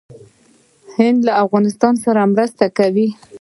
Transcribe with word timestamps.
هند 0.97 1.19
له 1.27 1.33
افغانستان 1.43 1.93
سره 2.03 2.21
مرسته 2.33 2.65
کوي. 2.77 3.07